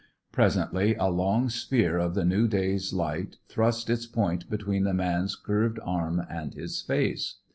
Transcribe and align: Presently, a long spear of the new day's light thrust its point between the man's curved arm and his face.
Presently, 0.31 0.95
a 0.95 1.05
long 1.09 1.47
spear 1.49 1.99
of 1.99 2.15
the 2.15 2.25
new 2.25 2.47
day's 2.47 2.91
light 2.91 3.35
thrust 3.47 3.87
its 3.87 4.07
point 4.07 4.49
between 4.49 4.83
the 4.83 4.95
man's 4.95 5.35
curved 5.35 5.77
arm 5.83 6.19
and 6.27 6.55
his 6.55 6.81
face. 6.81 7.35